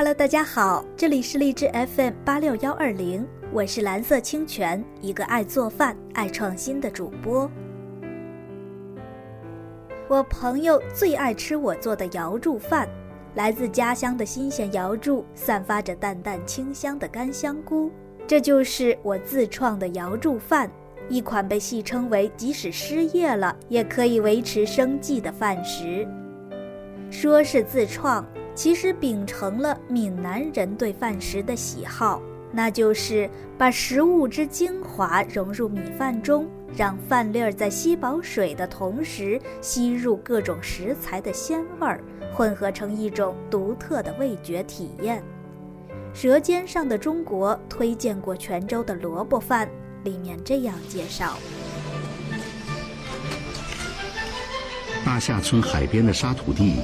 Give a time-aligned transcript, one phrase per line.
[0.00, 7.50] Hello，大家好，这里是荔枝 FM 八六幺二零，我是蓝色清泉，一个爱做饭、爱创新的主播。
[10.08, 12.88] 我朋友最爱吃我做的瑶柱饭，
[13.34, 17.90] 来自家乡的新鲜瑶柱，散发着淡淡清香的干香菇，
[18.26, 20.70] 这就是我自创的瑶柱饭，
[21.10, 26.08] 一款被戏称为即使失业了也可以维持生计的饭食。
[27.10, 28.24] 说是自创。
[28.54, 32.20] 其实秉承了闽南人对饭食的喜好，
[32.52, 36.46] 那就是把食物之精华融入米饭中，
[36.76, 42.00] 让饭粒儿在吸饱水的同时吸入各种食材的鲜味儿，
[42.34, 45.22] 混合成一种独特的味觉体验。
[46.18, 49.68] 《舌尖上的中国》推荐过泉州的萝卜饭，
[50.04, 51.38] 里面这样介绍：
[55.02, 56.80] 大夏村海边的沙土地。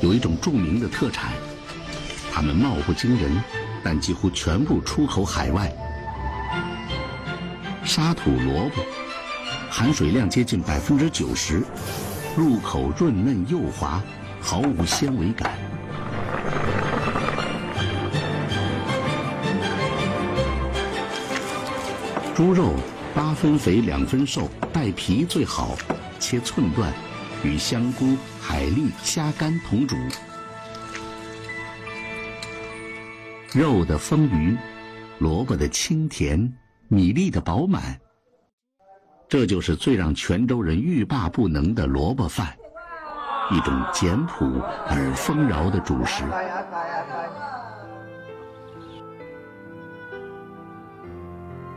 [0.00, 1.32] 有一种著名的特产，
[2.32, 3.30] 它们貌不惊人，
[3.82, 5.72] 但几乎全部出口海外。
[7.84, 8.82] 沙土萝卜，
[9.68, 11.64] 含水量接近百分之九十，
[12.36, 14.00] 入口润嫩幼滑，
[14.40, 15.52] 毫无纤维感。
[22.36, 22.74] 猪肉
[23.16, 25.76] 八分肥两分瘦，带皮最好，
[26.20, 26.92] 切寸段。
[27.44, 29.96] 与香菇、海蛎、虾干同煮，
[33.54, 34.56] 肉的丰腴，
[35.18, 36.52] 萝卜的清甜，
[36.88, 37.96] 米粒的饱满，
[39.28, 42.48] 这就是最让泉州人欲罢不能的萝卜饭，
[43.52, 44.44] 一种简朴
[44.88, 46.24] 而丰饶的主食。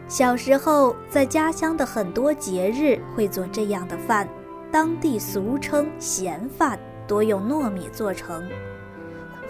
[0.07, 4.27] 小时候，在家乡的很多节日会做这样的饭。
[4.71, 8.47] 当地俗称咸饭，多用糯米做成，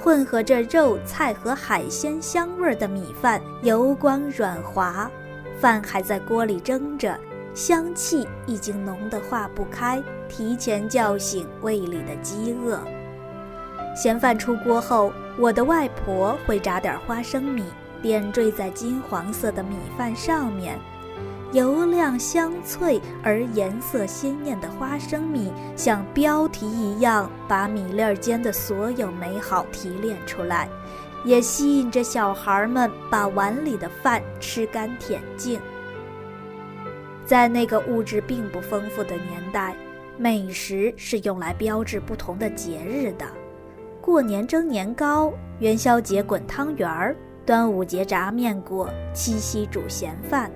[0.01, 5.09] 混合着肉菜和海鲜香味儿的米饭，油光软滑，
[5.59, 7.15] 饭还在锅里蒸着，
[7.53, 12.79] 香气已经浓得化不开，提前叫醒胃里的饥饿。
[13.95, 17.63] 咸饭出锅后，我的外婆会炸点花生米，
[18.01, 20.79] 点缀在金黄色的米饭上面。
[21.51, 30.69] 油亮香脆而颜色鲜艳的花生米，像标题一样，把米粒间的所有美好提炼出来，
[31.25, 35.59] 也吸引着小孩们把碗里的饭吃干舔净。
[37.25, 39.75] 在那个物质并不丰富的年代，
[40.17, 43.25] 美食是用来标志不同的节日的：
[44.01, 50.49] 过年蒸年糕，元宵节滚汤圆儿，端午节炸面果，七夕煮咸饭。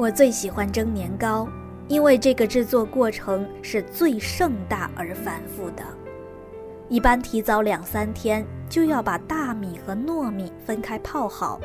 [0.00, 1.46] 我最喜欢蒸年糕，
[1.86, 5.82] 因为这个制作过程是最盛大而繁复的。
[6.88, 11.60] 一般提早两三天就要把大米和糯米分开泡好，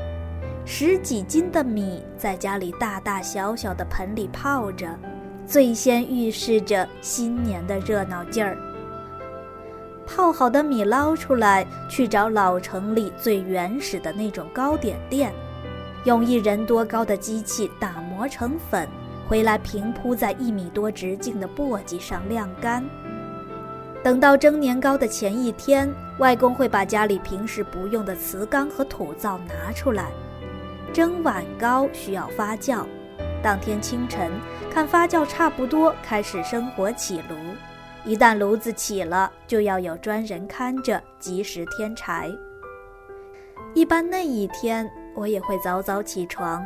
[0.66, 4.90] 十几斤的米在家里大大小小的盆里泡着，
[5.47, 8.57] 最先预示着新年的热闹劲儿。
[10.06, 15.34] 泡好的米捞出来，去找老城里最原始的那种糕点店。
[16.03, 18.90] 用一人多高的机器打磨成粉，
[19.30, 22.84] 回来平铺在一米多直径的簸箕上晾干。
[24.03, 25.88] 等到蒸年糕的前一天，
[26.18, 30.08] 外公会把家里平时不用的瓷缸和土灶拿出来。
[30.91, 32.84] 蒸碗糕需要发酵，
[33.44, 34.31] 当天清晨
[34.72, 37.35] 看发酵差不多，开始生火起炉。
[38.06, 42.31] 一旦炉子起了，就要有专人看着，及时添柴。
[43.75, 44.90] 一般那一天。
[45.18, 46.62] 我也会早早起床。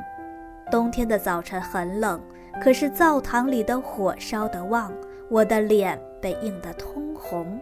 [0.72, 2.22] 冬天的早晨很冷，
[2.62, 4.92] 可是灶堂里的火烧得旺，
[5.30, 7.60] 我的脸被映得通红。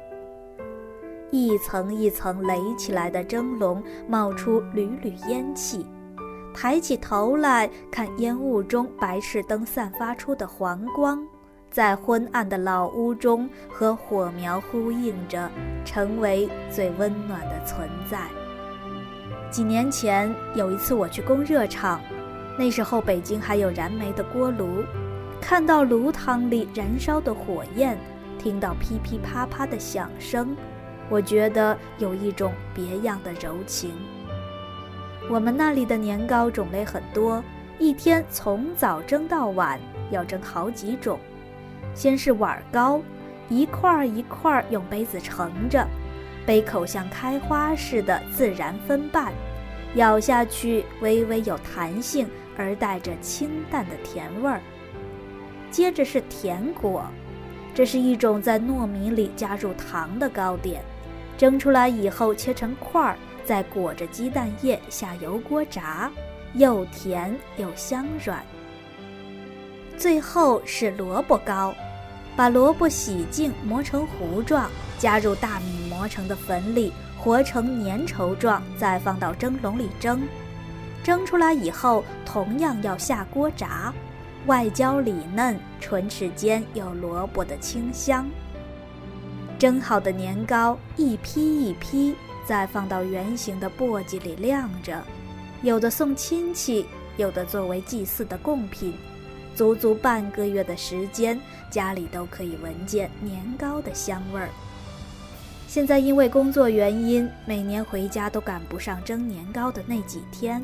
[1.32, 5.86] 一层一层垒起来的蒸笼冒出缕缕烟气，
[6.54, 11.22] 抬起头来看烟雾中白炽灯散发出的黄光，
[11.70, 15.50] 在昏暗的老屋中和火苗呼应着，
[15.86, 18.20] 成为最温暖的存在。
[19.50, 22.02] 几年前有一次我去供热厂，
[22.58, 24.84] 那时候北京还有燃煤的锅炉，
[25.40, 27.96] 看到炉膛里燃烧的火焰，
[28.40, 30.58] 听到噼噼啪啪的响声，
[31.08, 33.92] 我觉得有一种别样的柔情。
[35.30, 37.44] 我们那里的年糕种类很多，
[37.78, 39.80] 一天从早蒸到晚，
[40.10, 41.20] 要蒸好几种。
[41.94, 43.02] 先是碗糕，
[43.50, 45.86] 一块一块用杯子盛着。
[46.46, 49.32] 杯口像开花似的自然分瓣，
[49.96, 52.26] 咬下去微微有弹性，
[52.58, 54.62] 而带着清淡的甜味儿。
[55.70, 57.06] 接着是甜果，
[57.74, 60.82] 这是一种在糯米里加入糖的糕点，
[61.38, 66.12] 蒸出来以后切成块儿，再裹着鸡蛋液下油锅炸，
[66.54, 68.44] 又甜又香软。
[69.98, 71.74] 最后是萝卜糕，
[72.36, 80.22] 把萝卜洗净磨成糊状，加入大米磨成的粉里，和成粘稠状，再放到蒸笼里蒸。
[81.08, 83.94] 蒸出来以后，同样要下锅炸，
[84.46, 88.30] 外焦里嫩，唇齿间有萝卜的清香。
[89.58, 92.14] 蒸好的年糕一批一批，
[92.46, 95.02] 再放到圆形的簸箕里晾着，
[95.62, 98.94] 有的送亲戚，有的作为祭祀的贡品。
[99.56, 101.40] 足足半个月的时间，
[101.72, 104.50] 家里都可以闻见年糕的香味儿。
[105.70, 110.62] 现在因为工作原因，每年回家都赶不上蒸年糕的那几天，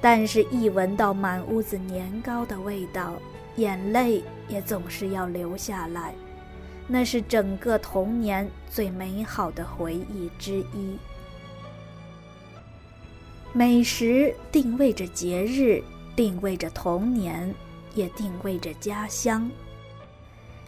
[0.00, 3.14] 但是，一闻到满屋子年糕的味道，
[3.56, 6.14] 眼泪也总是要流下来。
[6.86, 10.96] 那是整个童年最美好的回忆之一。
[13.52, 15.82] 美食定位着节日，
[16.14, 17.54] 定位着童年。
[17.94, 19.50] 也定位着家乡。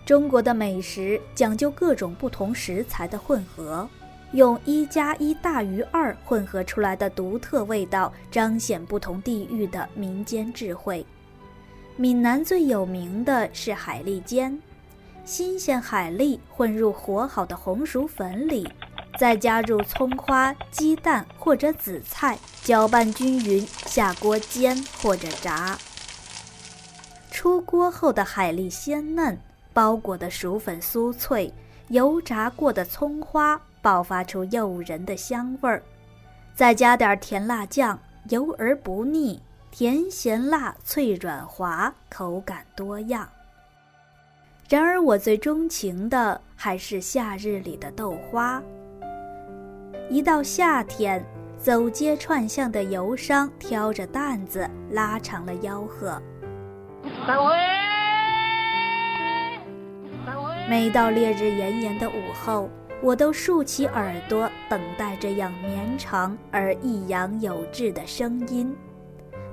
[0.04, 3.88] 中国的美食讲究各种不同食材的混合，
[4.32, 11.04] 用一加一大于二混合出来的独特味道，彰显不同地域的民间智慧。
[11.96, 14.56] 闽南最有名的是海蛎煎，
[15.24, 18.66] 新鲜海蛎混入和好的红薯粉里，
[19.18, 25.76] 再加入葱花、鸡蛋或者紫菜，搅拌均匀，下锅煎或者炸。
[27.32, 29.38] 出锅后的海蛎鲜嫩，
[29.72, 31.52] 包裹的薯粉酥脆，
[31.88, 35.82] 油炸过的葱花爆发出诱人的香味儿，
[36.54, 37.98] 再加点甜辣酱，
[38.28, 39.40] 油而不腻，
[39.70, 43.28] 甜咸辣脆软滑，口感多样。
[44.68, 48.62] 然而我最钟情的还是夏日里的豆花。
[50.08, 51.24] 一到夏天，
[51.56, 56.20] 走街串巷的游商挑着担子，拉长了吆喝。
[60.68, 62.68] 每到烈日炎炎的午后，
[63.02, 68.76] 我都竖起耳朵，等待这样绵长而抑扬有致的声音。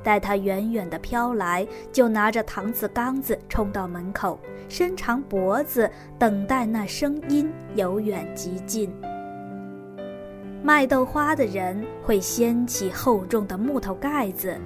[0.04, 5.90] 待它远远地飘来，就拿着搪瓷缸子冲到门口，伸长脖子，
[6.20, 8.94] 等待那声音由远及近。
[10.64, 14.58] 卖豆花的人会掀起厚重的木头盖子。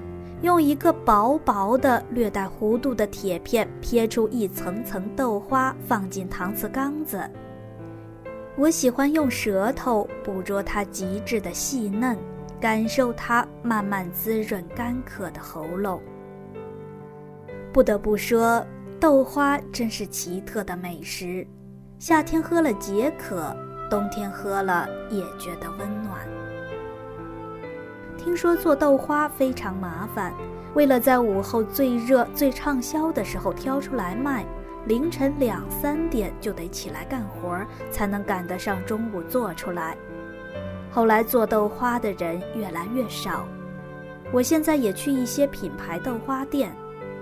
[0.42, 7.22] 用一个薄薄的、略带弧度的铁片撇出一层层豆花，放进搪瓷缸子。
[8.61, 12.15] 我喜欢用舌头捕捉它极致的细嫩，
[12.59, 15.99] 感受它慢慢滋润干渴的喉咙。
[17.73, 18.63] 不得不说，
[18.99, 21.43] 豆花真是奇特的美食，
[21.97, 23.51] 夏天喝了解渴，
[23.89, 26.19] 冬天喝了也觉得温暖。
[28.15, 30.31] 听说做豆花非常麻烦，
[30.75, 34.45] 为了在午后最热、最畅销的时候挑出来卖，
[34.86, 39.95] 凌晨两三点就得起来干活，才能赶得上中午做出来。
[40.92, 43.45] 后来做豆花的人越来越少，
[44.31, 46.75] 我现在也去一些品牌豆花店，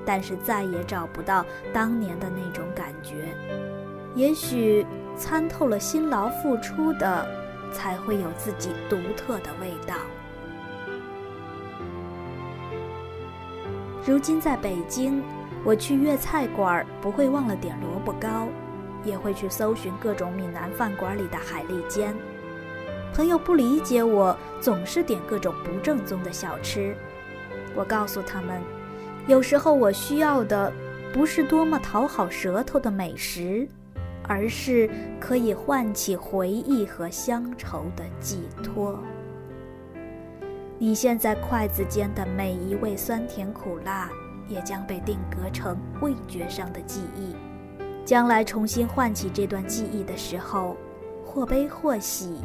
[0.06, 3.28] 但是再也找不到当年的那种感觉。
[4.16, 4.86] 也许
[5.16, 7.28] 参透了辛劳付出的，
[7.72, 9.96] 才会有自己独特的味道。
[14.06, 15.22] 如今在北京，
[15.66, 18.48] 我去粤菜馆不会忘了点萝卜糕，
[19.04, 22.16] 也会去搜寻各种闽南饭馆里的海蛎煎。
[23.14, 26.96] 朋友不理解我，总是点各种不正宗的小吃。
[27.76, 28.62] 我告诉他们，
[29.28, 30.72] 有时候我需要的
[31.12, 33.68] 不是多么讨好舌头的美食，
[34.24, 34.90] 而是
[35.20, 38.98] 可以唤起回忆和乡愁的寄托。
[40.78, 44.10] 你现在筷子间的每一味酸甜苦辣，
[44.50, 47.34] 也将被定格成味觉上的记忆。
[48.04, 50.76] 将来重新唤起这段记忆的时候，
[51.24, 52.42] 或悲或喜，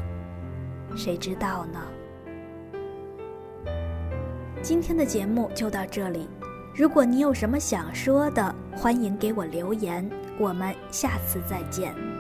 [0.95, 1.81] 谁知道呢？
[4.63, 6.29] 今天的节目就到这里。
[6.75, 10.09] 如果你有什么想说的，欢迎给我留言。
[10.39, 12.14] 我们下次再见。